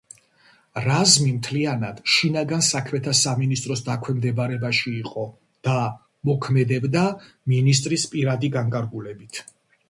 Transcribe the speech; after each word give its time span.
რაზმი 0.83 1.33
მთლიანად 1.33 1.99
შინაგან 2.13 2.63
საქმეთა 2.67 3.13
სამინისტროს 3.19 3.83
დაქვემდებარებაში 3.89 4.95
იყო 5.03 5.27
და 5.69 5.77
მოქმედებდა 6.31 7.05
მინისტრის 7.55 8.09
პირადი 8.17 8.51
განკარგულებით. 8.59 9.45